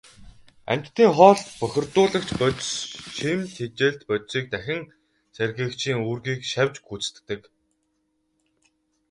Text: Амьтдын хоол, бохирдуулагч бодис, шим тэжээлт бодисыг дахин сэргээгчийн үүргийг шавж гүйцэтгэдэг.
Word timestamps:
Амьтдын 0.71 1.11
хоол, 1.17 1.41
бохирдуулагч 1.59 2.29
бодис, 2.39 2.69
шим 3.15 3.39
тэжээлт 3.55 4.01
бодисыг 4.09 4.45
дахин 4.51 4.81
сэргээгчийн 5.35 5.99
үүргийг 6.07 6.41
шавж 6.51 6.75
гүйцэтгэдэг. 6.87 7.41